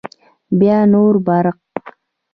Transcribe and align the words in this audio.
بیا 0.59 0.77
نور 0.91 1.15
برق 1.27 1.57